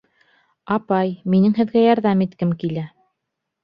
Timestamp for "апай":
0.77-1.13